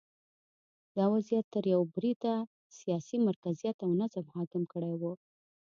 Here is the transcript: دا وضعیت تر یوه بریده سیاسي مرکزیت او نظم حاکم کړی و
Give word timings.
دا 0.95 1.05
وضعیت 1.13 1.45
تر 1.53 1.63
یوه 1.73 1.85
بریده 1.93 2.35
سیاسي 2.79 3.17
مرکزیت 3.27 3.77
او 3.85 3.91
نظم 4.01 4.25
حاکم 4.35 4.63
کړی 4.73 4.93
و 4.97 5.03